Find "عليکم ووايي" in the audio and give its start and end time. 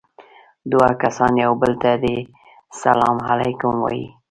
3.29-4.05